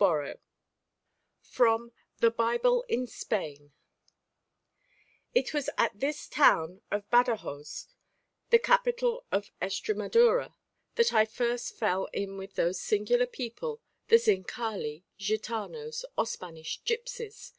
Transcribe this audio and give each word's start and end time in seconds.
A 0.00 0.10
MEETING 0.20 0.40
From 1.40 1.92
'The 2.18 2.32
Bible 2.32 2.84
in 2.88 3.06
Spain' 3.06 3.70
It 5.32 5.54
was 5.54 5.70
at 5.78 6.00
this 6.00 6.26
town 6.26 6.80
of 6.90 7.08
Badajoz, 7.10 7.86
the 8.50 8.58
capital 8.58 9.24
of 9.30 9.52
Estremadura, 9.62 10.54
that 10.96 11.12
I 11.12 11.24
first 11.24 11.76
fell 11.78 12.06
in 12.06 12.36
with 12.36 12.56
those 12.56 12.80
singular 12.80 13.26
people, 13.26 13.80
the 14.08 14.16
Zincali, 14.18 15.04
Gitanos, 15.20 16.02
or 16.18 16.26
Spanish 16.26 16.82
gipsies. 16.84 17.52